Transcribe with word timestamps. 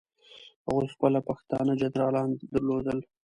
هغوی 0.65 0.87
خپل 0.95 1.13
پښتانه 1.29 1.71
جنرالان 1.81 2.29
درلودل. 2.53 2.99